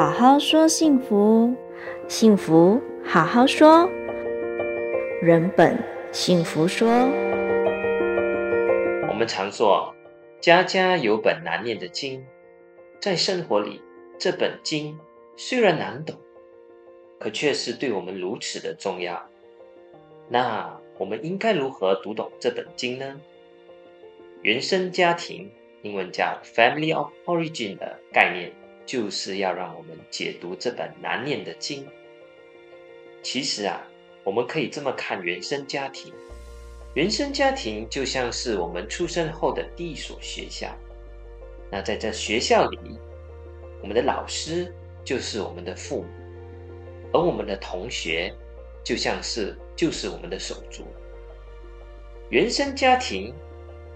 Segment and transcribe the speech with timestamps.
[0.00, 1.54] 好好说幸福，
[2.08, 3.86] 幸福好好说，
[5.20, 5.76] 人本
[6.10, 6.88] 幸福说。
[9.10, 9.94] 我们常说，
[10.40, 12.24] 家家有本难念的经，
[12.98, 13.82] 在生活里，
[14.18, 14.98] 这本经
[15.36, 16.16] 虽然难懂，
[17.18, 19.28] 可却是对我们如此的重要。
[20.30, 23.20] 那我们应该如何读懂这本经呢？
[24.40, 28.50] 原生家庭，英文叫 Family of Origin 的概念。
[28.90, 31.86] 就是要让我们解读这本难念的经。
[33.22, 33.80] 其实啊，
[34.24, 36.12] 我们可以这么看原生家庭：
[36.94, 40.76] 原生家庭就像是我们出生后的第一所学校。
[41.70, 42.78] 那在这学校里，
[43.80, 46.08] 我们的老师就是我们的父母，
[47.12, 48.34] 而我们的同学
[48.82, 50.84] 就像是就是我们的手足。
[52.28, 53.32] 原生家庭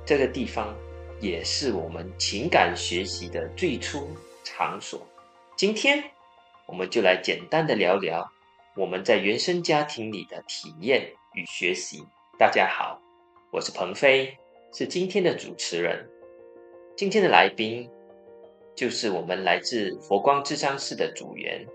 [0.06, 0.72] 这个地方，
[1.20, 4.08] 也是我们情感学习的最初。
[4.44, 5.00] 场所，
[5.56, 6.04] 今天
[6.66, 8.30] 我们就来简单的聊聊
[8.76, 12.04] 我们在原生家庭里的体验与学习。
[12.38, 13.00] 大家好，
[13.50, 14.36] 我是鹏飞，
[14.72, 16.06] 是今天的主持人。
[16.94, 17.90] 今天的来宾
[18.76, 21.66] 就是我们来自佛光智商室的组员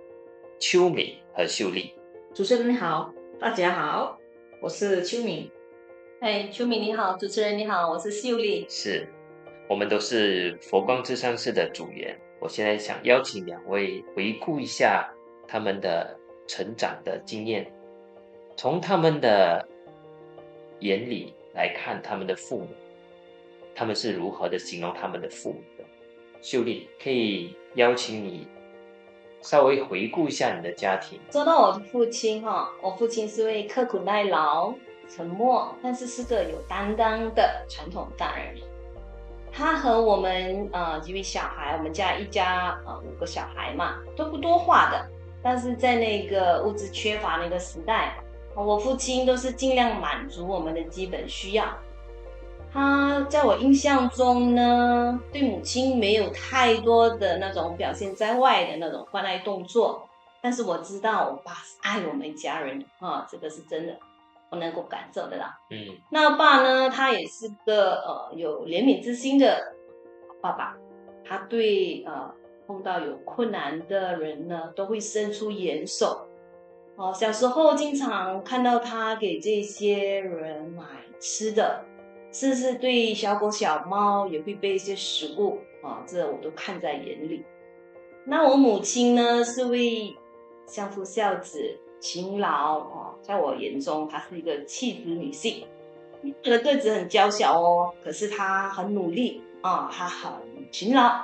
[0.59, 1.93] 秋敏和秀丽。
[2.35, 4.15] 主持人你好，大家好，
[4.61, 5.49] 我是秋敏。
[6.21, 8.67] 哎，秋敏你好，主持人你好，我是秀丽。
[8.69, 9.07] 是，
[9.67, 12.15] 我们都是佛光智商室的组员。
[12.39, 15.09] 我现在想邀请两位回顾一下
[15.47, 17.71] 他们的成长的经验，
[18.55, 19.67] 从他们的
[20.79, 22.67] 眼里来看他们的父母，
[23.75, 25.83] 他们是如何的形容他们的父母的？
[26.41, 28.47] 秀丽，可以邀请你
[29.41, 31.19] 稍微回顾一下你的家庭。
[31.31, 34.73] 说到我的父亲哈，我父亲是位刻苦耐劳、
[35.09, 38.55] 沉默，但是是个有担当的传统大人。
[39.79, 45.05] 和我们呃几位小孩，我们家一家呃五个小孩嘛，都不多话的。
[45.41, 48.17] 但是在那个物质缺乏那个时代，
[48.55, 51.65] 我父亲都是尽量满足我们的基本需要。
[52.71, 60.07] 他在我印象中呢，对母亲没有太多的那种表现在外的那种关爱动作。
[60.41, 63.93] 但是我知道我爸是爱我们家人啊，这个是真的。
[64.51, 66.89] 我能够感受得到，嗯，那爸呢？
[66.89, 69.75] 他也是个呃有怜悯之心的
[70.41, 70.75] 爸爸，
[71.23, 72.33] 他对呃
[72.65, 76.25] 碰到有困难的人呢，都会伸出援手。
[76.95, 80.83] 哦、呃，小时候经常看到他给这些人买
[81.19, 81.85] 吃的，
[82.31, 87.45] 甚至对小狗小猫也会备一些食物啊、呃，这我都看在眼里。
[88.25, 90.17] 那我母亲呢，是位
[90.65, 91.79] 相夫教子。
[92.01, 95.65] 勤劳哦，在我眼中，她是一个气质女性。
[96.43, 100.31] 她的个子很娇小哦，可是她很努力啊，她很
[100.71, 101.23] 勤劳。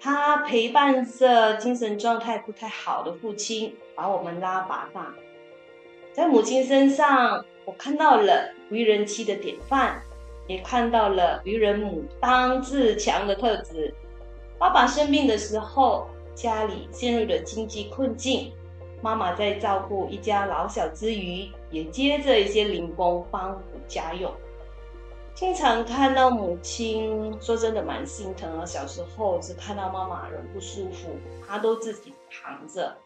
[0.00, 5.14] 她陪伴着精神状态不太好的父亲，把我们拉拔大。
[6.12, 10.02] 在母亲身上，我看到了为人妻的典范，
[10.46, 13.94] 也看到了为人母当自强的特质。
[14.58, 18.52] 爸爸生病的时候，家里陷入了经济困境。
[19.02, 24.32] 妈妈在照顾一家老小之余，也接着一些零工帮补家用。
[25.34, 28.64] 经常看到母亲，说真的蛮心疼啊。
[28.64, 31.08] 小时候是看到妈妈人不舒服，
[31.44, 32.96] 她都自己扛着。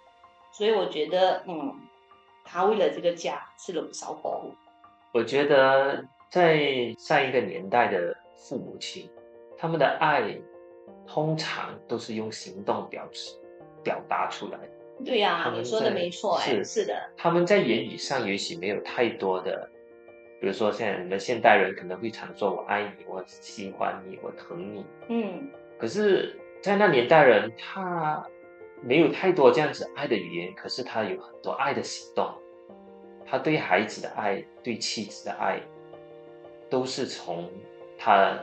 [0.53, 1.75] 所以我觉得，嗯，
[2.45, 4.53] 她为了这个家吃了不少苦。
[5.13, 9.09] 我觉得在上一个年代的父母亲，
[9.57, 10.37] 他们的爱
[11.07, 13.34] 通常都是用行动表示、
[13.83, 14.76] 表达出来的。
[15.05, 16.95] 对呀、啊，你说的没错，哎，是的。
[17.17, 19.69] 他们在言语上也许没有太多的，
[20.41, 25.49] 比如说现在你们现代人可能会常说“我爱你”“我喜欢你”“我疼你”，嗯。
[25.79, 28.27] 可是，在那年代人，他
[28.83, 32.34] 没有太多这样子爱的语言，可是他有很多爱的行动。
[33.27, 35.61] 他对孩子的爱，对妻子的爱，
[36.71, 37.51] 都是从
[37.98, 38.39] 他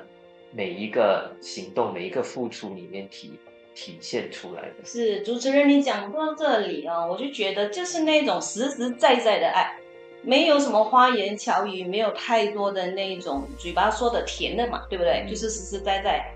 [0.52, 3.40] 每一个行动、每一个付出里面提。
[3.76, 4.86] 体现出来的。
[4.86, 9.78] 是主持人，你讲到这里啊，我就觉得就是那种实实在在的爱，
[10.22, 15.24] 没有什么花言巧语，没有太多的那种嘴巴说的甜的嘛，对不对？
[15.26, 16.34] 嗯、就是实实在在，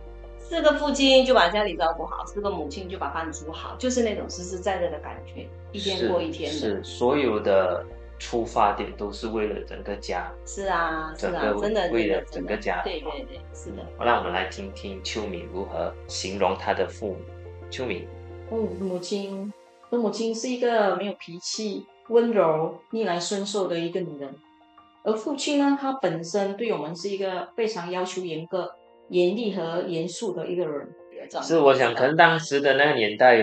[0.49, 6.57] 是个父亲就把家里照顾好，是个母亲就把饭煮好，就是那种实实在在的感觉，一天过一天的。
[6.57, 7.85] 是，是所有的
[8.19, 10.31] 出发点都是为了整个家。
[10.45, 12.81] 是啊，是啊，真的为了整个家。
[12.83, 13.83] 对对对，是的。
[13.97, 17.17] 好，那我们来听听秋敏如何形容她的父母。
[17.69, 18.07] 秋敏，
[18.51, 19.51] 嗯，母亲，
[19.89, 24.33] 我母亲是一个没有脾气、温柔、逆来顺受的一个女人，
[25.03, 28.73] 而父亲呢，他本身对我们是一个非常要求严格、
[29.09, 30.89] 严厉和严肃的一个人。
[31.25, 31.47] 状态。
[31.47, 33.37] 是，我想可能当时的那个年代，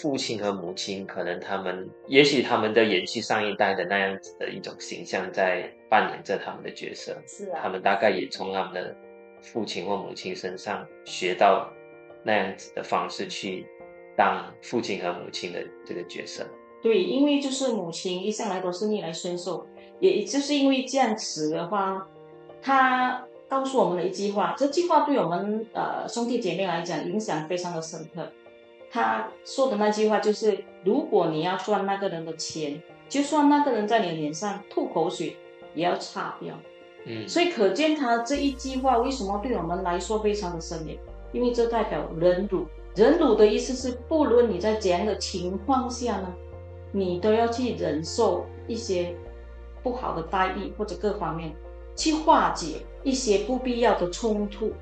[0.00, 7.16] 父亲和母亲可能他们，也许他们在延续上一代的那样子的一种形象，在扮演着他们的角色。
[7.26, 8.96] 是啊，他们大概也从他们的
[9.42, 11.70] 父亲或母亲身上学到
[12.24, 13.66] 那样子的方式去
[14.16, 16.46] 当父亲和母亲的这个角色。
[16.80, 19.66] 对，因为就是母亲一向来都是逆来顺受，
[19.98, 22.06] 也就是因为这样子的话，
[22.62, 28.28] 他告诉我们的一句话，这句话对我们呃兄弟姐妹来讲影响非常的深刻。
[28.90, 35.36] 他说的那句话就是：如果你要赚那个人的钱，就算那个人在你脸上吐口水，
[35.74, 36.54] 也要擦掉。
[37.06, 40.98] 嗯，所以可见他这一句话为什么对我们来说非常的深远？
[41.32, 42.66] 因为这代表忍辱。
[42.94, 46.34] 忍辱的意思是，不论你在怎样的情况下呢，
[46.90, 49.14] 你都要去忍受一些
[49.82, 51.54] 不好的待遇或者各方面，
[51.94, 54.72] 去化解一些不必要的冲突，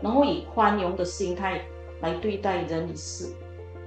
[0.00, 1.64] 然后以宽容的心态
[2.00, 3.34] 来对待人与事，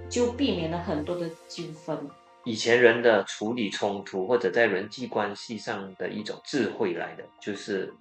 [0.10, 1.98] 就避免了很多的纠纷。
[2.46, 7.94] 以前人的处理冲突或者在人际关系上的一种智慧来的，就是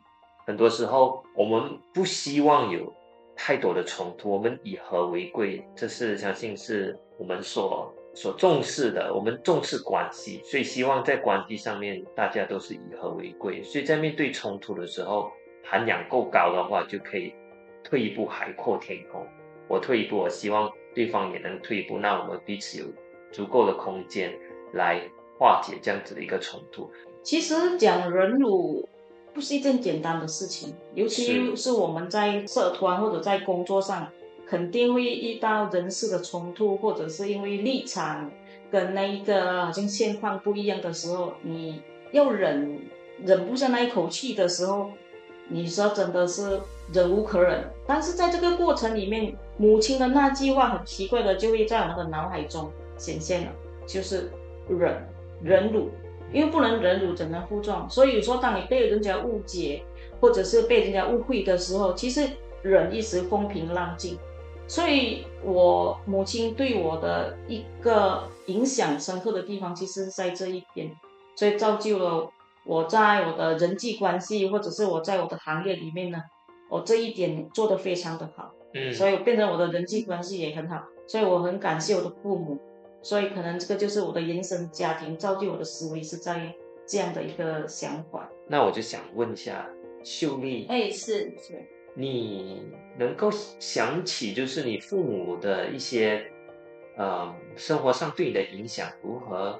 [0.46, 2.92] 很多时候我们不希望有
[3.34, 7.94] 太多的冲突，我们以和为贵，这是相信是我们所。
[8.14, 13.62] 所重视的，我们重视关系，所以希望在关系上面大家都是以和为贵。
[13.62, 15.30] 所以在面对冲突的时候，
[15.62, 17.32] 涵养够高的话，就可以
[17.82, 19.26] 退一步海阔天空。
[19.68, 22.84] 我退一步，我希望对方也能退一步，那我们彼此有
[23.32, 24.32] 足够的空间
[24.72, 25.00] 来
[25.38, 26.90] 化解这样子的一个冲突。
[27.22, 28.88] 其实讲忍辱
[29.34, 34.08] 不是一件简单的事情，尤其是我们在社团或者在工作上。
[34.50, 38.30] 肯定会遇到人事的冲突，或者是因为立场
[38.70, 41.82] 跟那一个好像现况不一样的时候，你
[42.12, 42.80] 要忍
[43.22, 44.92] 忍不下那一口气的时候，
[45.48, 46.60] 你说真的是
[46.92, 47.64] 忍无可忍。
[47.86, 53.52] 但是在这个过程里面，母亲的那句话很奇怪的就会在我们的脑海中显现了，
[53.86, 54.30] 就是
[54.68, 55.08] 忍
[55.42, 55.90] 忍辱，
[56.32, 57.88] 因为不能忍辱怎能负重？
[57.88, 59.82] 所以说，当你被人家误解，
[60.20, 62.28] 或者是被人家误会的时候，其实
[62.62, 64.18] 忍一时风平浪静。
[64.66, 70.90] 所以，我母亲对我的一个影响深刻的地方，其实是在这一边，
[71.34, 72.30] 所以造就了
[72.68, 76.22] 我在我的人际关系，或者是我在我的行业里面呢，
[76.68, 82.58] 我这一点做得非常的好，嗯，所以变成我的人际关系也很好，所以我很感谢我的父母，
[83.02, 86.54] 所以可能这个就是我的原生家庭造就我的思维是在
[86.86, 88.28] 这样的一个想法。
[88.46, 89.66] 那我就想问一下
[90.04, 91.66] 秀丽，哎，是是。
[91.94, 92.62] 你
[92.98, 96.30] 能够想起，就是你父母的一些，
[96.98, 99.58] 呃，生活上对你的影响如何，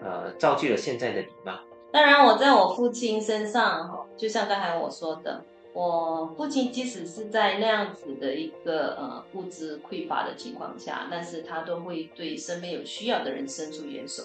[0.00, 1.60] 呃，造就了现在的你吗？
[1.96, 14.24] 当然，我在我父亲身上，就像刚才我说的，我父亲即使是在那样子的一个呃物质匮乏的情况下，但是他都会对身边有需要的人伸出援手。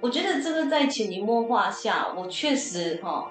[0.00, 3.30] 我觉得这个在潜移默化下，我确实哈。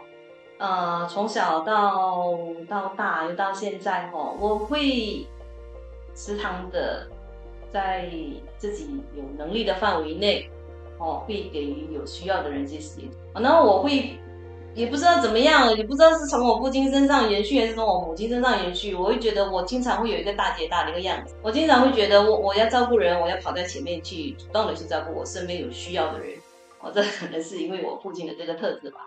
[0.60, 2.38] 呃，从小到
[2.70, 5.28] 到大，又到现在哦，我会
[6.16, 7.10] 时常的
[7.70, 8.10] 在
[8.58, 10.50] 自己有能力的范围内，
[11.00, 13.02] 哦，会给予有需要的人一些。
[13.42, 14.18] 然后我会
[14.76, 18.96] 也不知道怎么样，也不知道是从我父亲身上延续，还是从我母亲身上延续。
[18.96, 26.38] 我会觉得我经常会有一个大姐大的一个样子，我经常会觉得我我要照顾人，我要跑在前面去主动的去照顾我身边有需要的人。
[26.82, 29.00] 我，这可能是因为我父亲的这个特质吧。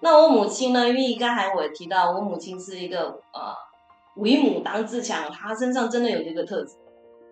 [0.00, 0.88] 那我母亲呢？
[0.88, 3.52] 因为刚才我也提到，我母亲是一个呃，
[4.14, 6.76] 为母当自强，她身上真的有这个特质，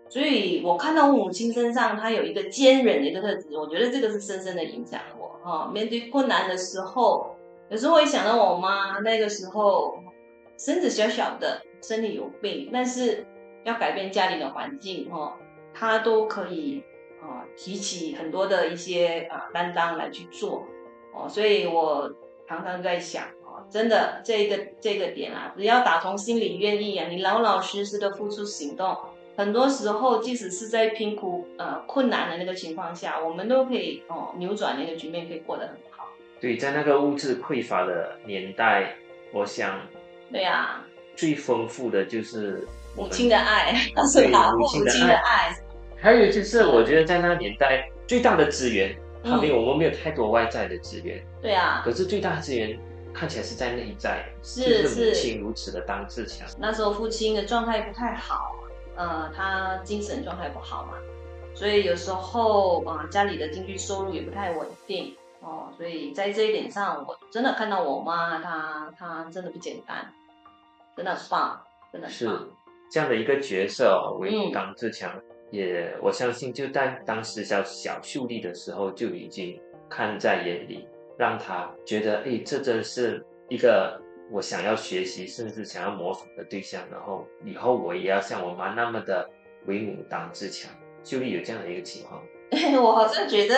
[0.09, 5.71] 所以我看到我母亲身上她有一个坚韧的一个特质，我觉得这个是深深的影响我哈、哦。
[5.73, 7.35] 面对困难的时候，
[7.69, 9.99] 有时候会想到我妈那个时候
[10.57, 13.27] 身子小小的，身体有病，但是
[13.65, 15.37] 要改变家里的环境哈，
[15.75, 16.83] 她都可以
[17.21, 20.65] 啊、提起很多的一些啊、担当来去做
[21.15, 22.13] 哦，所以我。
[22.49, 28.97] 常常在想啊，真的这个这个点啊，只要打从心里愿意啊，你老老实实的付出行动，
[29.39, 36.09] 很多时候即使是在贫苦呃困难的那个情况下，我们都可以哦扭转那个局面，可以过得很好。
[36.41, 38.97] 对，在那个物质匮乏的年代，
[39.33, 39.79] 我想，
[40.33, 42.67] 对呀、啊，最丰富的就是
[42.97, 43.73] 母亲的爱，
[44.13, 44.51] 是吧？
[44.59, 45.57] 母亲的爱，
[46.03, 48.93] 还有就是我觉得在那个年代最大的资源。
[49.23, 51.25] 他没有，我们没有太多外在的资源。
[51.41, 51.83] 对啊。
[51.85, 52.79] 可是最大的资源
[53.13, 56.49] 看起来是在内在，是是母亲如此的当自强。
[56.59, 58.55] 那时候父亲的状态不太好，
[58.99, 60.95] 呃，他精神状态不好嘛，
[61.55, 70.13] 所以有时候啊、呃，家里的经济收入也不太稳定哦，所以在这一点上，我真的看到我妈，她她真的不简单，
[70.97, 71.63] 真的很棒，
[71.93, 72.09] 真的。
[72.09, 72.29] 是。
[72.91, 80.89] 这样的一个角色哦，为母当自强，嗯、也我相信就在当时小小秀丽的时候就已经看在眼里，
[81.19, 89.29] 让他觉得哎，这真是一个我想要学习甚至想要模仿的对象，然后以后我也要像我妈那么的
[89.67, 90.71] 为母当自强。
[91.05, 92.23] 秀丽有这样的一个情况，
[92.83, 93.55] 我好像觉得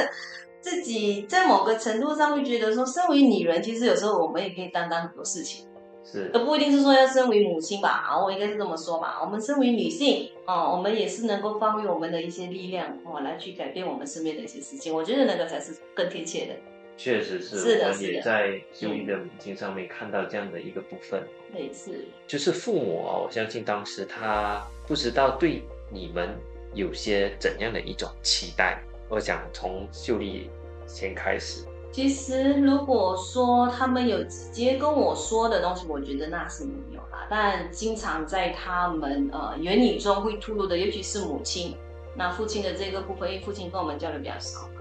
[0.60, 5.66] 自己在某个程度上会觉得说，身为女人，其实有时候我们也可以担当很多事情。
[6.04, 9.18] 是，而不一定是说要身为母亲吧，啊，我应该是这么说吧。
[9.20, 14.94] 我们身为女性，啊，我们也是能够发挥我们的一些力量，哦，来去改变我们身边的一些事情。
[14.94, 16.54] 我觉得那个才是更贴切的。
[17.02, 21.26] 确实是，我们也在秀丽的母亲上面看到这样的一个部分。
[21.54, 26.28] 类似，就是父母啊，我相信当时他不知道对你们
[26.75, 28.83] 有些怎样的一种期待。
[29.09, 30.50] 我想从秀丽
[30.87, 31.64] 先开始。
[31.90, 37.26] 其实，如果说他们有直接跟我说的东西，我觉得那是没有啦。
[37.30, 41.75] 但经常在他们呃言语中会吐露的，尤其是母亲，
[42.14, 44.79] 那父亲的这个部分，因为父亲跟我们交流比较少，都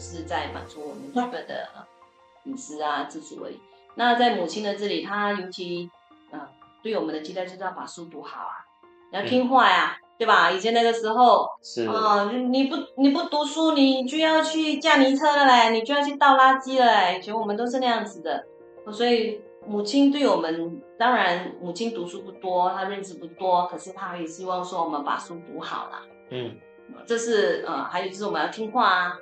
[0.00, 1.68] 是在满足我们基本的
[2.44, 3.60] 饮食啊、自主而已。
[3.94, 5.90] 那在母亲的这里，她尤其
[6.30, 6.40] 呃
[6.82, 8.64] 对我们的期待就是要把书读好啊，
[9.12, 9.96] 要听话呀。
[10.00, 10.50] 嗯对吧？
[10.50, 17.18] 以前那个时候，是啊、呃，你不你不读书，你就要去驾泥车了嘞，你就要去倒垃圾了嘞。
[17.18, 18.44] 以前我们都是那样子的，
[18.92, 26.02] 所以母亲对我们，当然母亲读书不多，她认识不多，可是她也希望说我们把书读好了。
[26.28, 26.54] 嗯，
[27.06, 29.16] 这是呃，还有就是我们要听话啊。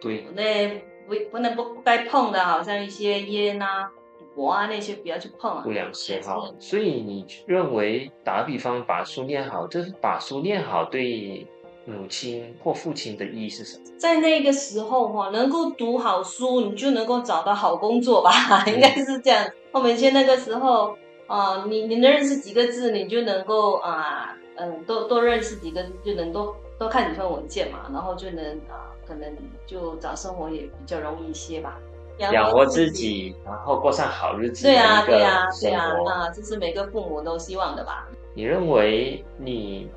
[0.00, 0.68] 对，那
[1.06, 3.90] 不不能不不该碰的，好像一些烟啊。
[4.36, 6.54] 我啊，那些不要去碰啊，不良嗜好。
[6.58, 11.46] 所以你认为，打个比方，把书念好，就是把书念好对
[11.84, 13.84] 母亲或父亲的意义是什么？
[13.98, 18.30] 在那个时候哈，能够读好书，你就能够找到好工作吧，
[18.66, 19.44] 嗯、应该是这样。
[19.72, 29.36] 我们以前那个时候啊，你你能认识几个字，你就能够啊，嗯，多多认识几个字，就能多多看几份文件嘛，然后就能啊，可能
[29.66, 31.76] 就找生活也比较容易一些吧。
[32.18, 34.64] 养活自己，然后过上好日子。
[34.64, 38.06] 对啊，对啊，对呀，啊，这是每个父母都希望的吧？
[38.34, 39.90] 你认为你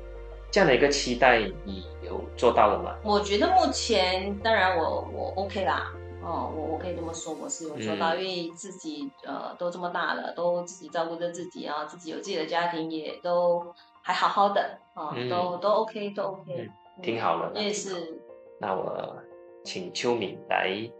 [0.50, 2.96] 这样的一个期待，你有做到了吗？
[3.04, 5.92] 我觉得目前，当然我我 OK 啦，
[6.22, 13.62] 哦，我我可以这么说，我是有做到，嗯、因为自己呃都这么大了，都自己照顾着自己啊，自己有自己的家庭，也都
[14.00, 17.60] 还好好的啊，哦嗯、都都 OK，都 OK，嗯，挺好的。
[17.60, 18.18] 也是。
[18.58, 19.16] 那我
[19.64, 20.90] 请秋敏来。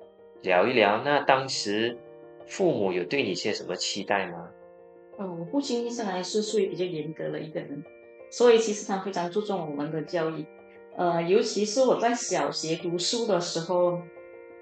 [0.42, 1.96] 聊一聊，那当时
[2.46, 4.50] 父母有对你些什么期待吗？
[5.18, 7.82] 嗯，我父亲一生来是属于比较严格的一个人，
[8.30, 10.44] 所以其实他非常注重我们的教育。
[10.98, 14.02] 呃，尤其是我在小学读书的时候，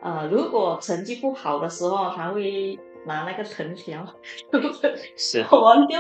[0.01, 4.07] 呃，如果成绩不好的时候，他会拿那个藤条，
[5.17, 5.97] 是， 我们就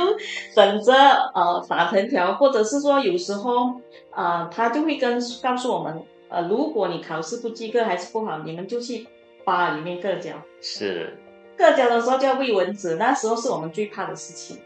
[0.54, 0.94] 等着
[1.34, 3.80] 呃打藤条，或者是说有时候
[4.12, 6.00] 呃他就会跟告诉我们，
[6.32, 9.06] 呃，如果你考试不及格还是不好，你们就去。
[9.44, 11.18] 吧里面割脚是，
[11.58, 14.56] 割脚的时候就要喂蚊子，那时候是我们最怕的事情。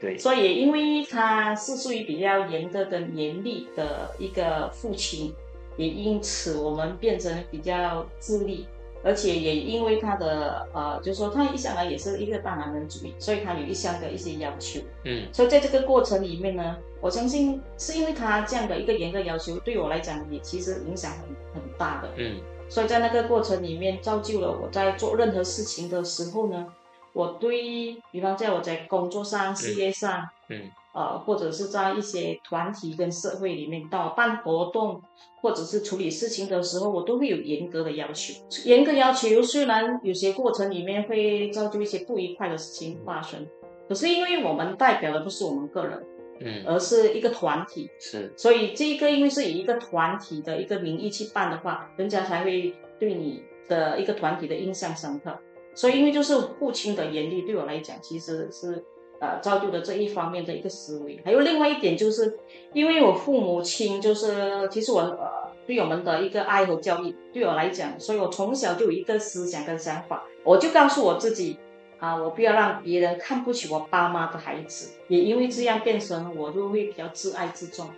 [0.00, 5.34] 对，所以因为他是属于比较严格跟严厉的一个父亲，
[5.76, 8.66] 也因此我们变成比较自立，
[9.04, 14.80] 而且也因为他的呃，就是说他一向来也是一个大男人主义，所以他有一项的一些要求。
[15.04, 22.08] 嗯，所以在这个过程里面呢，我相信是因为他这样的一个严格要求，对我来讲也其实影响很很大的。
[22.16, 22.40] 嗯。
[22.68, 26.66] 所以在那个过程里面，造就了我在做任何事情的时候呢，
[27.12, 35.02] 我对比方在我在工作上、事业上，嗯，呃，或者是在一些团体跟社会里面，到办活动
[35.42, 38.32] 或者是处理事情的时候，我都会有严格的要求。
[38.64, 43.46] 严格要求虽然有些过程里面会造就一些不愉快的事情发生，
[43.86, 46.02] 可是因为我们代表的不是我们个人。
[46.44, 55.38] 嗯，而是一个团体，是，所以这个因为是以一个团体的一个名义去办的话，人家才会对你的一个团体的印象深刻。
[55.74, 58.84] 所以因为就是父亲的严厉，对我来讲其实是
[59.20, 61.20] 呃造就的这一方面的一个思维。
[61.24, 62.38] 还有另外一点就是，
[62.74, 71.58] 因为我父母亲就是其实我呃对我们的一个爱和教育，对我来讲，所以我从小就有一个思想跟想法，我就告诉我自己。
[72.02, 77.88] 啊，我不要让别人看不起我爸妈的孩子，也因为这样变成我就会比较自爱自重，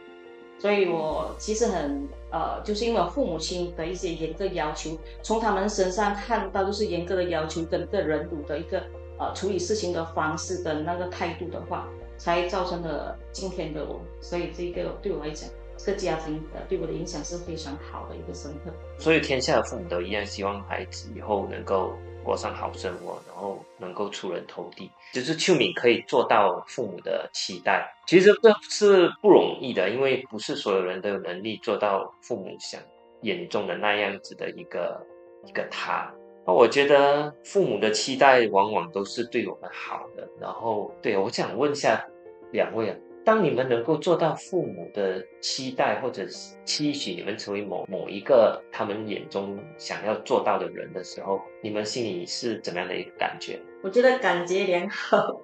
[0.58, 4.90] 所以我其实很呃，就是因为父母亲的一些严格要求，
[5.22, 8.82] 从他们身上看到就是严格的要求跟个人儒的一个
[9.18, 14.02] 呃处理事情的方式跟那个态度的话，才造成了今天的我。
[14.20, 18.70] 所以这个对我来讲，这个家庭呃对我的影响是非常好的一个深刻。
[18.98, 21.94] 所以天下的父母都一样，希望孩子以后能够。
[22.24, 24.90] 过上好生活，然后能够出人头地。
[25.12, 32.80] 就是秋敏可以做到父母的期待，其实这是不容易的，因为不是所有人都有能力做到父母想
[33.20, 35.06] 眼中的那样子的一个
[35.46, 36.12] 一个他。
[36.46, 40.28] 那我觉得父母的期待往往都是对我们好的。
[40.40, 42.04] 然后，对，我想问一下
[42.50, 42.96] 两位啊。
[43.24, 53.58] 当你们能够做到父母的期待，或者是期许你们成为某某一个他们眼中想要做到的人的时候，你们心里是怎么样的一个感觉？
[53.82, 55.40] 我觉得感觉良好，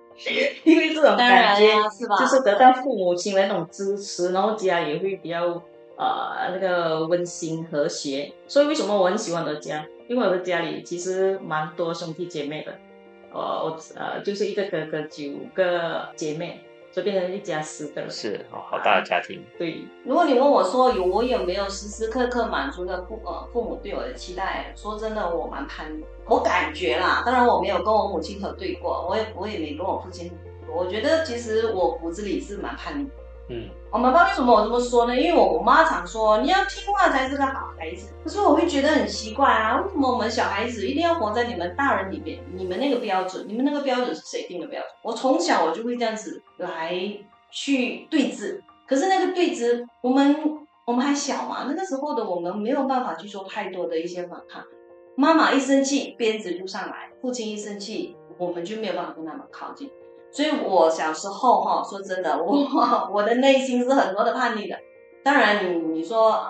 [0.64, 1.66] 因为这种感觉
[2.18, 5.46] 就是得到父母亲的那种支持，然后家也会比较
[5.96, 8.30] 呃那个温馨和谐。
[8.46, 9.86] 所以为什么我很喜欢我的家？
[10.06, 12.72] 因为我的家里其实蛮多兄弟姐妹的，
[13.32, 16.60] 呃我呃就是一个哥哥九个姐妹。
[16.92, 19.42] 就变成一家四个人，是哦，好大的家庭。
[19.56, 26.04] 对，如果你问我说有我有没有时时刻刻满足了父呃父母对我的期待，说真的，我蛮叛逆。
[26.26, 30.32] 我感觉啦，当然我没有跟我母亲核对过，我也我也没跟我父亲，
[30.68, 33.08] 我觉得其实我骨子里是蛮叛逆。
[33.50, 35.16] 嗯，我妈妈为什么我这么说呢？
[35.20, 38.12] 因为我我妈常说你要听话才是个好孩子。
[38.22, 42.38] 可是我会觉得很奇怪啊，为什么我们小孩子一定要活在你们大人里面？
[42.54, 44.90] 你们那个标准，你们那个标准是谁定的标准？
[45.02, 46.94] 我从小我就会这样子来
[47.50, 48.60] 去对峙。
[48.86, 54.64] 可是那个对峙，我们我们还小嘛，那个时候的我们没有办法去做太多的一些反抗。
[55.16, 59.90] 妈妈一生气，鞭子就上来；父亲一生气，我们就没有办法跟他们靠近。
[60.32, 62.64] 所以，我小时候哈，说真的，我
[63.12, 64.76] 我的内心是很多的叛逆的。
[65.24, 66.40] 当然你，你说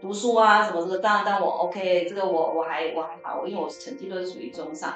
[0.00, 4.94] 读书啊什么这个，当然，但我 OK，这个我我还我还好，因为我成绩都是属于中上。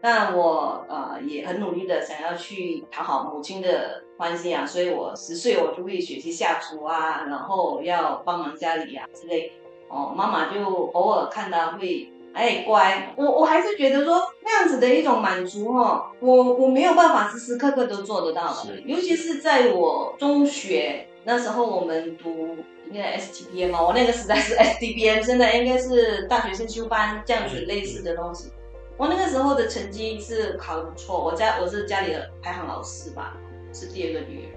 [0.00, 9.52] 但我呃也很努力的想要去讨好母亲的欢心啊，所以我十岁我就会学习下厨啊，然后要帮忙家里、啊、之类。
[9.88, 12.12] 哦，妈妈就偶尔看到会。
[12.38, 22.56] 哎，乖，我我还是觉得说那样子的一种满足哈，我我没有办法时时刻刻都做得到的，尤其是在我中学那时候，我们读
[22.92, 28.52] 那个 STPM 嘛，我那个时代是 STPM，现在应该是大学生修班这样子类似的东西。
[28.96, 33.36] 我那个时候的成绩是考得不错，我家我是家里的排行老四吧，
[33.72, 34.54] 是第二个女儿。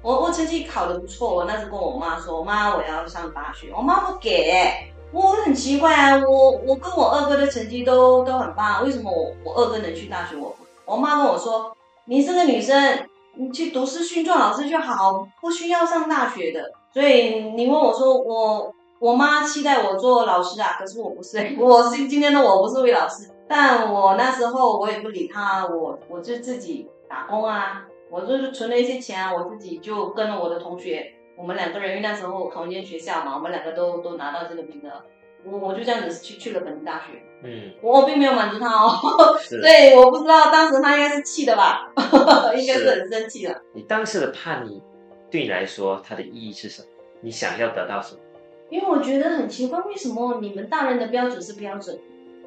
[0.00, 4.89] 我我成绩考得不错，我那时候跟我妈说，妈我要上大学，我妈不给。
[5.12, 10.36] 我很奇怪啊，我我跟我二哥的成绩都都很棒，为什么我我二哥能去大学？
[10.36, 16.72] 我我妈跟我说，你是个女生，你去读师训做老师就好，不需要上大学的。
[16.92, 31.14] 所以你问我说，我我妈期待我做老师啊，可是我不是， 我是今天的我不是位老师，但我那时候我也不理他，我我就自己打工啊，我就是存了一些钱，我自己就跟了我的同学。
[31.40, 35.02] 我们两个人因为那时候同一间学校嘛，我们两个都都拿到这个名额，
[35.44, 37.22] 我我就这样子去去了本地大学。
[37.42, 38.94] 嗯，我并没有满足他哦，
[39.62, 41.90] 对我不知道当时他应该是气的吧，
[42.54, 43.62] 应该是很生气的。
[43.72, 44.82] 你当时的叛逆
[45.30, 46.88] 对你来说，它的意义是什么？
[47.22, 48.20] 你想要得到什么？
[48.68, 51.98] 因为我觉得很奇怪，为什么你们大人的标准是标准？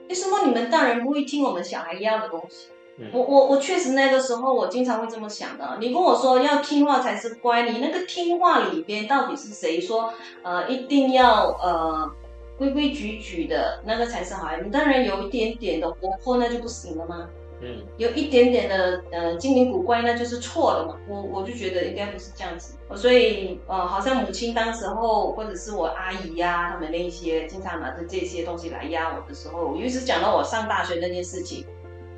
[0.08, 2.68] 为什么你们大人不会听我们小孩要的东西？
[2.98, 5.78] 嗯、我我我确实那个时候我经常会这么想的。
[5.80, 12.12] 你跟我说要听话才是乖，你那个听话里边到底是谁说呃一定要呃
[12.56, 14.66] 规规矩矩的那个才是好孩子？
[14.66, 17.28] 你当然有一点点的活泼那就不行了吗？
[17.62, 20.96] 嗯，有一点点的呃精灵古怪那就是错的嘛。
[21.08, 22.76] 我我就觉得应该不是这样子。
[22.96, 31.66] 所以呃好像母亲当时候或者是我阿姨呀、啊、他们那一些经常拿着这些东西来压我的时候，尤其是讲到我上大学那件事情。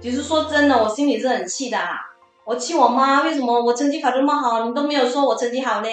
[0.05, 1.97] 其实说真的，我心里是很气的啊。
[2.45, 5.87] 我气我妈，为什么我成绩考这么好，你都没有说我成绩好呢？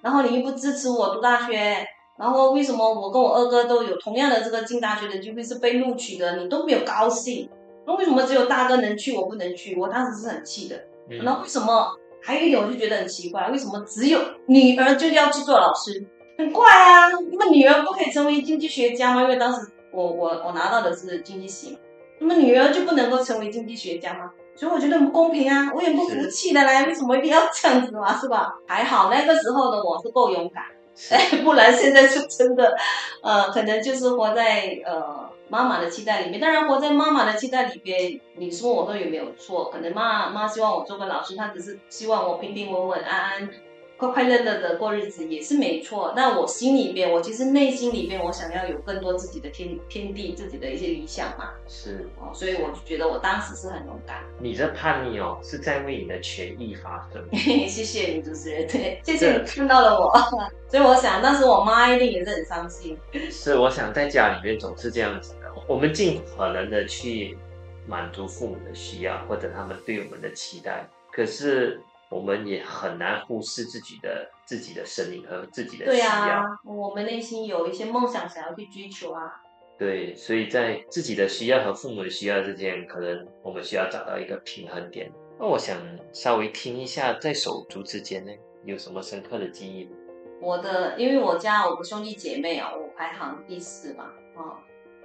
[0.00, 1.86] 然后你又不支持我读大学，
[2.18, 7.46] 然后为什么我跟我二哥都有同样的这个进大学的机会是被录取的，你都没有高兴？
[7.86, 9.76] 那为什么只有大哥能去，我不能去？
[9.76, 10.74] 我当时是很气的。
[11.22, 11.88] 那为什么？
[12.22, 16.02] 还有一点我就觉得很奇怪，为什么只有女儿就要去做老师？
[16.38, 17.10] 很怪啊！
[17.30, 19.24] 那么女儿不可以成为经济学家吗？
[19.24, 19.60] 因为当时
[19.92, 21.78] 我我我拿到的是经济系嘛。
[22.18, 24.30] 那么女儿就不能够成为经济学家吗？
[24.54, 25.70] 所以我觉得很不公平啊！
[25.72, 28.12] 我也不服气的嘞，为什么一定要这样子嘛？
[28.18, 28.54] 是吧？
[28.66, 30.64] 还好那个时候的我是够勇敢，
[31.10, 32.76] 哎， 不然现在就真的，
[33.22, 36.40] 呃，可能就是活在呃妈妈的期待里面。
[36.40, 39.70] 当然，活在妈妈的期待里边，你说我都有没有错？
[39.70, 43.50] 可能妈妈希望我做个老师，她只是希望我平平稳稳、安安。
[43.98, 51.50] 快快乐乐的过日子也是没错，那我心里边，我其实内心里面，我想要有更多自己的天天地，自己的一些理想嘛。
[51.66, 54.22] 是哦，所以我就觉得我当时是很勇敢。
[54.38, 57.20] 你这叛逆哦，是在为你的权益发声。
[57.34, 60.12] 谢谢你主持人，对，谢谢你看到了我。
[60.70, 62.96] 所以我想，当时我妈一定也是很伤心。
[63.28, 67.36] 是，我想在家里面总是这样子的，我们尽可能的去
[67.84, 70.88] 满足父母的需要，或者他们对我们的期待。
[71.10, 71.80] 可是
[72.10, 76.06] 我们也很难忽视自己的自己的声音和自己的需要。
[76.22, 79.42] 对啊，我们内心有一些梦想想要去追求啊。
[79.78, 85.12] 对，所以在自己的需要和父母的需要之间，可能我们需要找到一个平衡点。
[85.38, 85.76] 那我想
[86.12, 88.32] 稍微听一下，在手足之间呢，
[88.64, 89.96] 有什么深刻的记忆吗？
[90.40, 94.58] 我的，因为我家我的兄弟姐妹啊，我排行第四嘛，啊，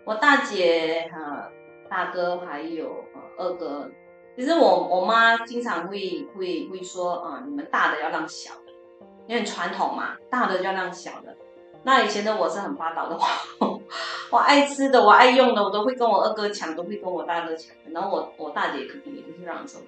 [0.05, 1.51] 我大姐哈、
[1.89, 3.03] 大哥还有
[3.37, 3.91] 二哥。
[4.35, 8.71] 其实我我妈经常会会会说啊，你们大的要让小的，
[9.27, 11.35] 因为传统嘛，大的就要让小的。
[11.83, 13.27] 那以前的我是很霸道的话，
[14.31, 17.75] 我爱吃的，我爱用的，我都会跟我二哥抢，都会跟我大哥抢。
[17.91, 19.79] 然后我我大姐肯定也就是让着。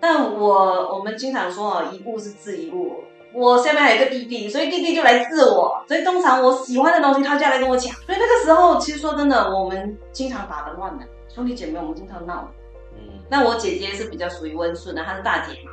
[0.00, 3.04] 但我我们经常说啊，一物是治一物。
[3.32, 5.84] 我下面还有个弟弟，所以弟弟就来治我。
[5.86, 7.94] 所以通常我喜欢的东西，他就要来跟我抢。
[8.00, 12.48] 所以那个时候，其实说真的，我们经常打得乱的，兄弟姐妹我们经常闹。
[12.98, 13.20] 嗯。
[13.30, 15.72] 那我姐姐是比较属于温顺的，她是大姐嘛。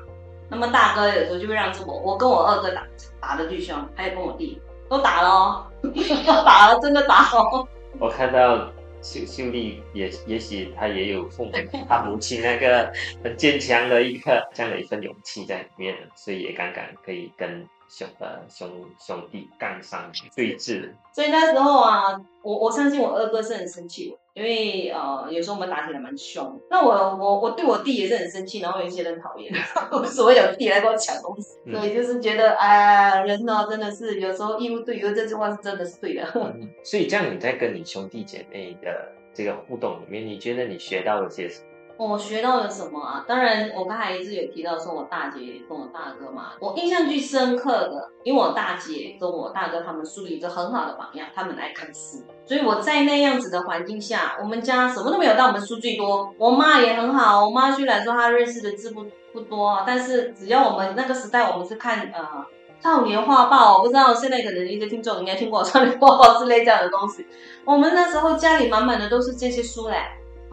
[0.50, 2.86] 那么大哥有时候就会让着我，我跟我二哥打
[3.20, 4.62] 打的最凶，还有跟我弟。
[4.90, 5.66] 都打了哦，
[6.46, 7.68] 打了，真的打了。
[8.00, 8.70] 我看到
[9.02, 11.52] 秀秀丽也也许他也有父母，
[11.90, 12.92] 他母亲那个
[13.24, 20.90] 很坚强的一个这样的一份勇气在里面，所以也刚刚可以跟兄呃兄兄弟干上对峙。
[21.14, 24.18] 所以那时候啊，我我相信我二哥是很生气。
[24.34, 29.54] 因为呃，有时候我们打起来蛮凶，那我我我对我弟也是很生气，然后有一些人讨厌，
[30.10, 36.28] 所以有弟来跟我抢东西，所以就是觉得哎呀，人呢真的是有时候义务对友这句话是真的是对的。
[36.34, 41.68] 嗯，所以这样你在跟你兄弟姐妹的这个互动里面，你觉得你学到了些什么？
[41.96, 43.24] 我学到了什么啊？
[43.28, 56.34] 当然，我刚才一直有提到说，我大姐跟我大哥嘛，我印象最深刻的，因为我大姐跟我大哥他们树立一个很好的榜样，他们爱看书，所以我在那样子的环境下，我们家什么都没有，但我们书最多。
[56.38, 62.46] 我妈也很好，我妈虽然说她认识的字不不多，但是只要我们那个时代，我们是看呃
[62.82, 67.26] 少年画报，我不知道现在可能一些听众应该听过 少年画报之类这样的东西，
[67.64, 69.98] 我们那时候家里满满的都是这些书嘞。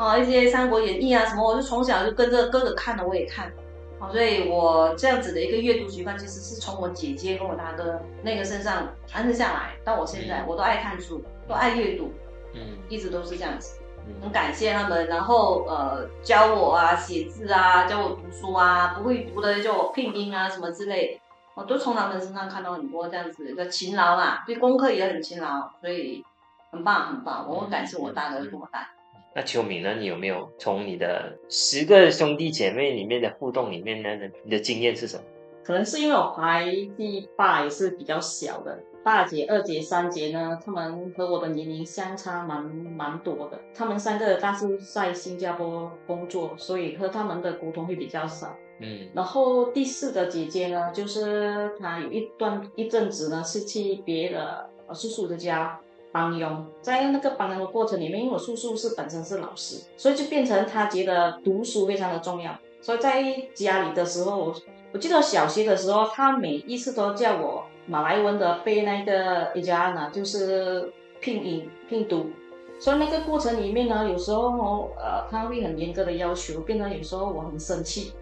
[0.00, 3.52] 啊，一些《三国演义》啊什么，我就从小就跟着哥哥看的，我也看。
[3.98, 9.76] 哦，所以我这样子的一个阅读习惯，其实是从我姐姐跟我大哥那个身上传承下来。
[9.84, 12.10] 到我现在，我都爱看书，都爱阅读，
[12.54, 13.78] 嗯，一直都是这样子。
[14.22, 21.20] 很感谢他们，然后呃教我啊写字啊，教我读书啊，不会读的就拼音啊什么之类，
[21.54, 26.24] 我都从他们身上看到很多这样子的勤劳啦，对功课也很勤劳，所以
[26.70, 27.46] 很棒很棒。
[27.46, 28.88] 我很感谢我大哥跟我大。
[29.34, 29.94] 那秋敏呢？
[29.94, 34.08] 你有没有从你的十个兄弟姐妹里面的互动里面呢？
[34.42, 35.22] 你的经验是什么？
[35.62, 36.66] 可能是因为我排
[36.96, 43.60] 第八也是比较小的，大姐、二姐、三姐呢，他们和我的年龄相差蛮蛮多的。
[43.72, 48.56] 他们三个大是在新加坡工作，所以和他们的沟通会比较少。
[48.80, 49.06] 嗯。
[49.14, 55.78] 然后第四个姐姐呢，就是她有一段一阵子呢是去别的叔叔的家。
[56.12, 62.56] 帮佣，在那个帮佣的过程里面，因为我叔叔是本身是老师，所以就变成他觉得读书非常的重要。
[62.80, 63.22] 所以在
[63.54, 64.54] 家里的时候，我
[64.92, 72.26] 我记得小学的时候，他每一次都叫我马来文的背那个 ejaan，就是拼音拼读。
[72.80, 78.12] 所以那个过程里面呢，有时候呃他会很严格的要求，变得有时候我很生气，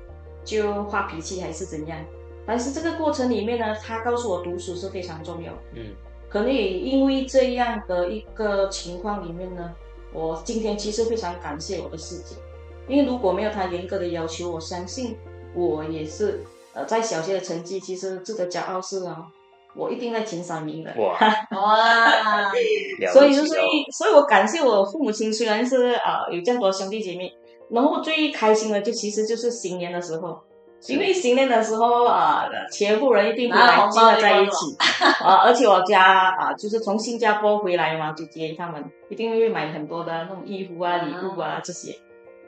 [0.45, 1.97] 就发脾气还是怎样。
[2.45, 5.53] 但是这个过程里面呢，他告诉我读书是非常重要。
[5.75, 5.95] 嗯。
[6.29, 9.73] 可能也因为这样的一个情况里面呢，
[10.13, 12.37] 我今天其实非常感谢我的师姐，
[12.87, 15.17] 因为如果没有她严格的要求，我相信
[15.55, 19.27] 我也是呃在小学的成绩其实值得骄傲是啊，
[19.75, 20.95] 我一定在前三名的。
[20.99, 21.19] 哇
[21.53, 22.53] 哇！
[23.13, 23.55] 所以就是，
[23.97, 27.33] 所以我感谢我父母亲，虽然是啊、呃、有这么多兄弟姐妹，
[27.71, 30.39] 然后最开心的就其实就是新年的时候。
[30.87, 34.77] 因为新年的时候啊，全部人一定会来聚在一起
[35.25, 41.99] 啊，而且我家啊，就是从新加坡回来嘛，姐姐他们一定会买很多的那种衣服啊、礼物啊这些，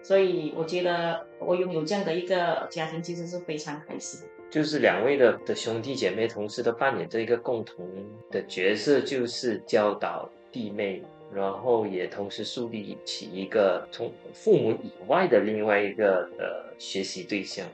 [0.03, 4.21] 所以我觉得我拥有这样的一个家庭，其实是非常开心。
[4.49, 7.85] 就是两位的的兄弟姐妹同时都扮演着一个共同
[8.31, 17.67] 的角色，就是教导弟妹，然后也同时树立起一个从父母以外的另外一个呃学习对象。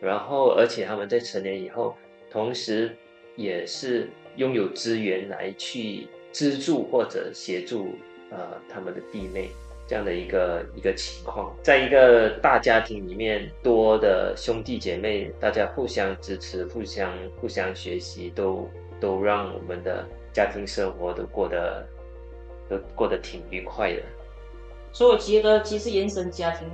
[0.00, 1.94] 然后，而且他们在成年以后，
[2.30, 2.96] 同时
[3.36, 7.88] 也是拥有资源来去资助或者协助
[8.30, 9.50] 呃他们的弟妹
[9.86, 21.86] 这样的一个一个情况，在一个大家庭里面，多的兄弟姐妹，大家互相支持，互相互相学习，都都让我们的家庭生活都过得
[22.68, 24.02] 都过得挺愉快的。
[24.92, 26.66] 所以我觉得，其实原生家庭。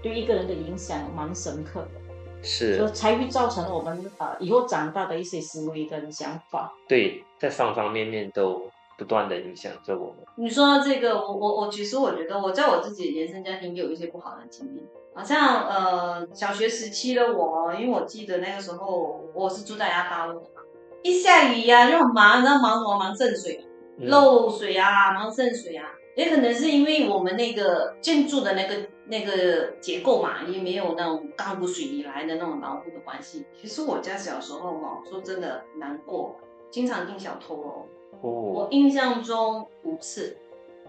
[0.00, 2.07] 对一个人的影响蛮深刻的，
[2.42, 6.72] 是，就才会造成我们呃以后长大的一些思维跟想法。
[6.88, 10.16] 对，在方方面面都不断的影响着我们。
[10.36, 14.82] 你说到这个，我我我其实我觉得我在我自己的原生家庭有一些不好的经历，
[15.14, 20.62] 好像呃小学时期的我，因为我记得那个时候我是住在亚大陆的嘛，
[21.02, 22.96] 一下雨呀、啊、就很忙，你知道忙什么？
[22.98, 23.64] 忙渗水、
[23.98, 25.86] 漏水啊，忙渗水啊。
[26.18, 28.74] 也可能是因为我们那个建筑的那个
[29.06, 33.44] 那个结构嘛，也没有那种钢骨水泥来的那种牢固的关系。
[33.62, 36.34] 其实我家小时候哦，说真的难过，
[36.72, 37.86] 经常进小偷哦。
[38.20, 38.30] 哦。
[38.30, 40.36] 我印象中五次。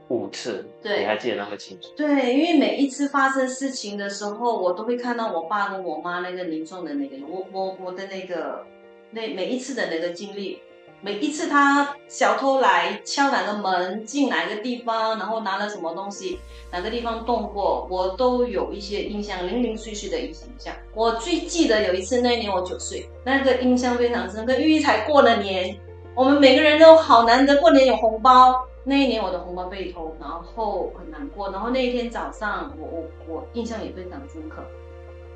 [0.08, 0.66] 五次。
[0.82, 1.02] 对。
[1.02, 1.90] 你还记得那么清楚？
[1.96, 8.66] 对，因为每一次发生事情的时候，我都会看到我爸跟我妈那个凝重的那个，我我我的那个
[9.12, 10.60] 那每一次的那个经历。
[11.02, 16.40] 每一次他小偷来敲哪个门，进哪个地方，然后拿了什么东西，
[16.72, 20.74] 哪个地方动过，我都有一些印象，零零碎碎的一些印象。
[20.94, 25.80] 我最记得有一次，那一年我九岁，那个印象非常深刻，因为才过了年，
[26.14, 28.68] 我们每个人都好难得过年有红包。
[28.84, 31.50] 那一年我的红包被偷，然后很难过。
[31.52, 34.64] 然后那一天早上，我我我印象也非常深刻。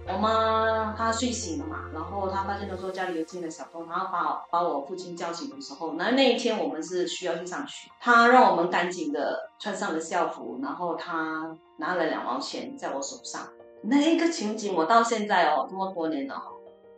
[0.05, 13.47] 我妈她睡醒了嘛，然后她发现的时候家里有进了小偷，然后把把我父亲叫醒的时候，那那一天我们是需要去上学，她让我们赶紧的穿上了校服，然后她拿了两毛钱在我手上，
[13.81, 16.35] 那一个情景我到现在哦这么多年了，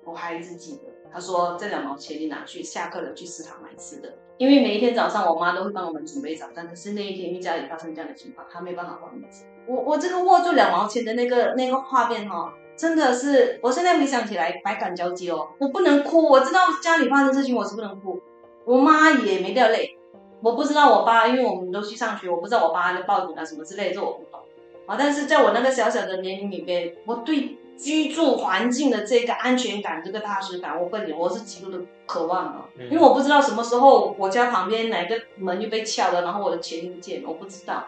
[0.03, 0.81] 我还一直记得。
[1.13, 9.29] 她说这两毛钱你拿去下课了去食堂买吃的，因为每一天早上我妈都会帮我们准备早餐，可是那一天因为家里发生这样的情况，她没办法帮我们。
[9.67, 12.53] 我我这个握住两毛钱的那个那个画面哈、哦。
[12.77, 15.49] 真的是，我现在回想起来百感交集哦。
[15.59, 18.21] 我不能哭，我知道家里发生事情，我是不能哭。
[18.65, 19.97] 我妈也没掉泪，
[20.41, 24.39] 我不知道我爸，因为我们都去上学，我不知道我爸在报警啊什么之类的，这我不懂
[24.85, 24.95] 啊。
[24.99, 32.65] 但是在我那个小小的年龄里边，我对居住环境的这个安全感、这个踏实感，我本我是极度的渴望啊。
[32.77, 37.85] 因为我不知道什么时候我家旁边哪个门就被撬了，然后我的钱不见了，我不知道。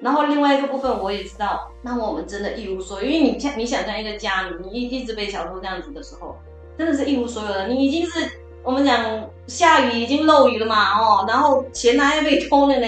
[0.00, 6.36] 然后另外一个部分我也知道，那我们真的一无所有，因为你像你想象一个家，你一一直被小偷这样子的时候，
[6.76, 7.66] 真的是一无所有的。
[7.68, 12.86] 你已经是我们讲下雨已经漏雨了嘛，哦，然后钱还要被偷了呢，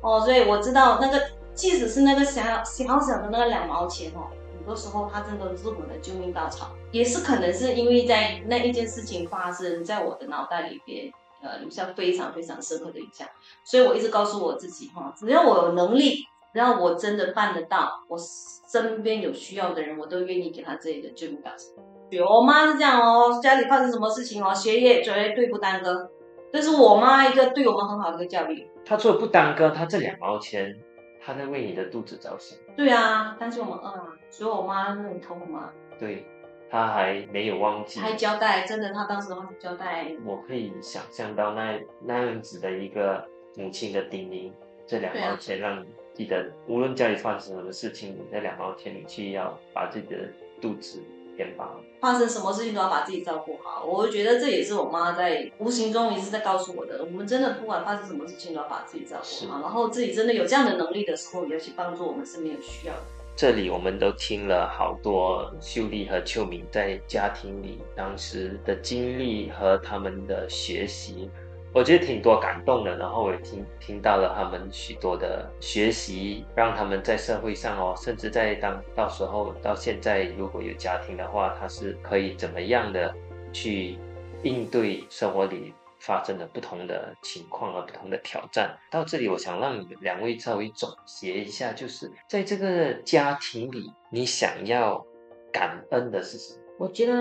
[0.00, 1.20] 哦，所以我知道那个
[1.54, 4.24] 即使是那个小小小的那个两毛钱哦，
[4.56, 13.28] 很多时候它真的是我们的救命稻草，也是可能是因为在那一件事情发生在我的脑袋里边，呃，留下非常非常深刻的印象，
[13.62, 16.24] 所以我一直告诉我自己哈，只要我有能力。
[16.56, 21.82] 只要我真的办得到，我身边有需要的人，我都愿意给他这个救命稻草。
[22.26, 26.10] 我妈是这样哦，家里发生什么事情哦，学业绝对不耽搁。
[26.50, 28.66] 这是我妈一个对我们很好的一个教育。
[28.86, 30.74] 她除了不耽搁，她这两毛钱，
[31.20, 32.58] 她在为你的肚子着想。
[32.74, 35.70] 对啊，担心我们饿啊，所以我妈是很疼我妈。
[35.98, 36.24] 对，
[36.70, 40.10] 她还没有忘记，还交代，真的，她当时的话交代。
[40.24, 43.22] 我可以想象到那那样子的一个
[43.56, 44.50] 母亲的叮咛，
[44.86, 45.86] 这两毛钱让你。
[46.16, 50.16] 记得，无论家里发生什么事情，你在两毛钱你去要把自己的
[50.62, 51.02] 肚子
[51.36, 51.78] 填饱。
[52.00, 57.04] 发生什么事情都要把自己照顾好，我觉得这也是我妈在无形中一直在告诉我的。
[57.04, 63.02] 我们真的不管发生什么事情，都要把自己照顾好，然后自己真的有这样的能力的时候，也要去帮助我们身边有需要的。
[63.36, 71.28] 这里我们都听了好多秀丽和秋明在家庭里当时的经历和他们的学习。
[71.76, 83.14] 我觉得挺多感动的，然后我也听听到了他们许多的学习，让他们在社会上哦，甚至在当到时候到现在，如果有家庭的话，他是可以怎么样的
[83.52, 83.98] 去
[84.42, 88.74] 应对生活里发生的不同的情况和不同的挑战。
[88.90, 95.04] 到这里，我想让两位稍微总结一下，就是在这个家庭里，你想要
[95.52, 96.60] 感恩的是什么？
[96.78, 97.14] 我觉得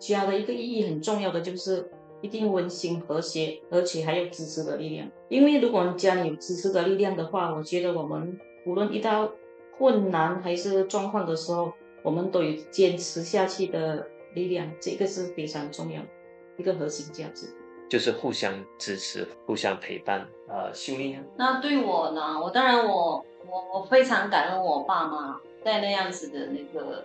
[0.00, 1.88] 家的一个意义很重要的就是。
[2.24, 5.06] 一定温馨和谐，而且还有支持的力量。
[5.28, 9.30] 因为如果家里有支持的力量的话，我觉得我们无论遇到
[9.76, 14.66] 困难还是状况的时候，我们都有坚持下去的力量。
[14.80, 16.08] 这个是非常重要的
[16.56, 17.46] 一个核心价值，
[17.90, 20.26] 就是互相支持、互相陪伴。
[20.48, 22.40] 呃，秀丽，那对我呢？
[22.42, 27.04] 我当然我我我非常感恩我爸妈在那样子的那个。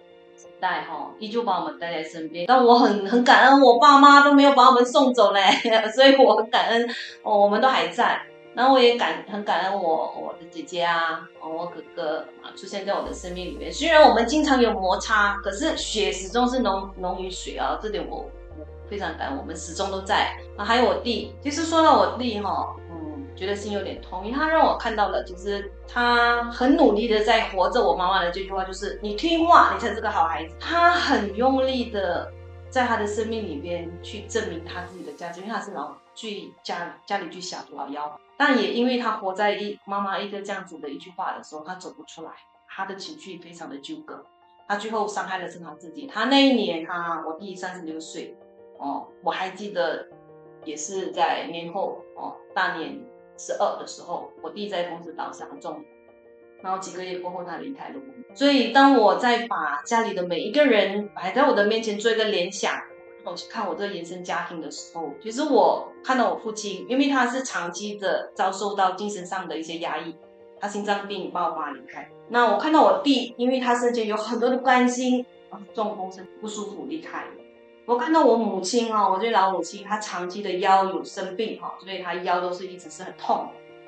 [0.59, 5.41] 带哈，依旧把我们带在身边，但我很很感恩，我爸妈都没有把我们送走嘞，
[5.95, 6.89] 所以我很感恩，
[7.23, 8.21] 哦，我们都还在。
[8.55, 13.71] 然后我也感很感恩我我的姐姐啊，我哥哥啊，出现在我的生命里面。
[13.71, 18.17] 虽然我们经常有摩擦，可是血始终是浓浓于水啊，这点我
[18.57, 20.35] 我非常感恩，我们始终都在。
[20.57, 23.08] 啊，还有我弟，其实说到我弟哈，嗯，
[23.39, 27.81] 觉得心有点痛，因为他让我看到了，就是他很努力的在活着。
[27.81, 32.29] 我妈妈的这句话就是：“你听话，你才是个好孩子。”他很用力的
[32.69, 42.31] 在他的生命里边去证明他自己的价值，因为他是老最家家里最小的老幺，但也因为他活在一妈妈一个这样子的一句话的时候，他走不出来，
[42.67, 44.21] 他的情绪非常的纠葛，
[44.67, 46.05] 他最后伤害的是他自己。
[46.07, 48.35] 他那一年，他我弟三十六岁，
[48.79, 50.05] 哦，我还记得，
[50.65, 52.99] 也是在年后哦，大年。
[53.39, 55.81] 十二的时候，我弟在公司倒下中，
[56.61, 58.35] 然后几个月过后他离开了我。
[58.35, 62.73] 所以当我在把家里的每一个人摆在我的面前做一个联想，
[63.23, 70.13] 我去看我这个原生家庭的时候，其实我看到我父亲，因为他是长期的遭受到精神上的一些压抑，
[70.59, 72.09] 他心脏病爆发离开。
[72.27, 75.25] 那我看到我弟，因为他身边有很多的关心，
[75.73, 77.23] 中风身不舒服离开。
[77.89, 83.47] 我看到我母亲哦，我这老母亲，她长期的腰有生病哈，所以她腰都是一直是很痛。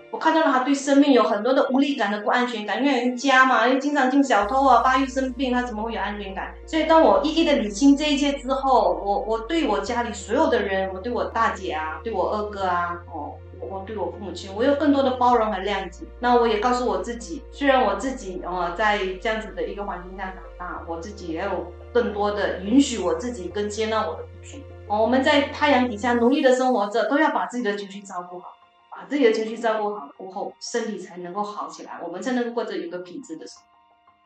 [0.09, 6.51] 我看到了她对生命有很多的无力感的不安全感，因为人家嘛，又经常进小偷啊，爸又生病，她怎么会有安全感？
[6.65, 16.05] 所以当我一一的理清这一切之后，我我对我家里所有的人，我对我大姐啊，对我二哥啊，哦，我我对我父母亲，我有更多的包容和谅解。
[16.19, 21.71] 那我也告诉我自己，虽然我自己哦，在这样子的一个环境下长大，我自己也有。
[21.93, 24.57] 更多的允许我自己，跟接纳我的不足。
[24.87, 28.53] 哦，我们在太阳底下努力的生活着，都要把自己的情绪照顾好，
[28.89, 33.67] 把自己的情绪照顾好过后，身体才能够好起来，我们才能过着一个品质的生活。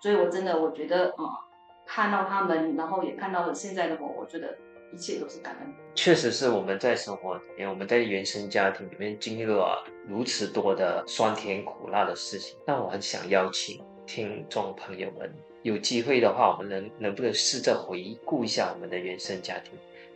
[0.01, 1.45] 所以，我真的我觉得啊、
[1.85, 4.55] 看到他们，然后也看到了现在的我，我觉得
[4.91, 5.73] 一切都是感恩。
[5.93, 12.57] 确实是我们在生活里面，我们在原生家庭里面经历了如此多的酸甜苦辣的事情。
[12.65, 15.31] 那我很想邀请听众朋友们。
[15.63, 19.71] 有机会的话，我们能能不能试着回顾一下我们的原生家庭，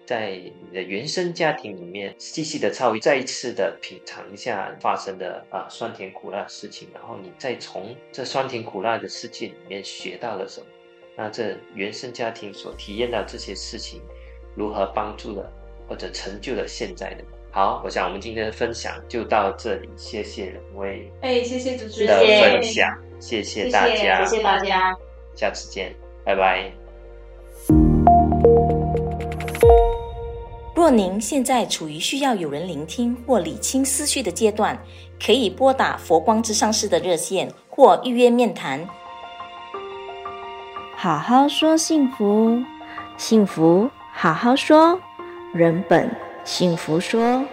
[0.05, 10.67] 在你的原生家庭里面细细的参与，再一次的品尝一下发生的啊酸甜苦辣的事情，然后你再从这酸甜苦辣的世界里面学到了什么？
[11.17, 14.01] 那这原生家庭所体验到这些事情，
[14.55, 15.51] 如何帮助了
[15.87, 17.23] 或者成就了现在的？
[17.51, 22.87] 好，我想我们今天的分享就到这里，谢谢两位，哎，谢谢主持人的分享，
[23.19, 24.95] 谢谢大家，谢谢大家。
[25.35, 25.93] 下次见，
[26.25, 26.71] 拜拜。
[30.75, 34.81] 若您现在处于需要有人聆听或理清思绪的阶段，
[35.23, 38.87] 可以拨打佛光之上市的热线或预约面谈。
[40.95, 42.63] 好好说幸福，
[43.17, 44.99] 幸福好好说，
[45.53, 46.09] 人本
[46.45, 47.43] 幸福说。